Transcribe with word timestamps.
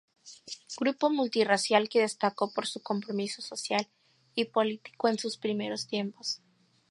Grupo 0.79 1.11
multirracial 1.11 1.87
que 1.87 2.01
destacó 2.01 2.51
por 2.51 2.65
su 2.65 2.81
compromiso 2.81 3.43
social 3.43 3.87
y 4.33 4.45
político 4.45 5.09
en 5.09 5.19
sus 5.19 5.37
primeros 5.37 5.85
tiempos. 5.85 6.41